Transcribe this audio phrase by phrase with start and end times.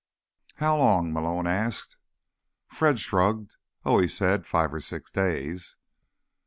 [0.55, 1.95] "How long?" Malone asked.
[2.69, 3.57] Fred shrugged.
[3.85, 5.75] "Oh," he said, "five or six days."